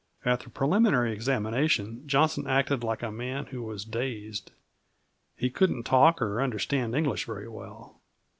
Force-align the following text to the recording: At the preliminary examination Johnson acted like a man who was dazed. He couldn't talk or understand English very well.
At 0.25 0.39
the 0.39 0.49
preliminary 0.49 1.13
examination 1.13 2.07
Johnson 2.07 2.47
acted 2.47 2.83
like 2.83 3.03
a 3.03 3.11
man 3.11 3.45
who 3.45 3.61
was 3.61 3.85
dazed. 3.85 4.51
He 5.35 5.51
couldn't 5.51 5.83
talk 5.83 6.19
or 6.23 6.41
understand 6.41 6.95
English 6.95 7.25
very 7.25 7.47
well. 7.47 8.01